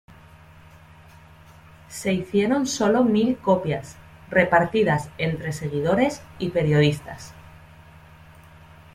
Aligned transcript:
Se 1.89 2.11
hicieron 2.11 2.65
sólo 2.65 3.03
mil 3.03 3.37
copias, 3.37 3.97
repartidas 4.31 5.11
entre 5.19 5.53
seguidores 5.53 6.23
y 6.39 6.49
periodistas. 6.49 7.35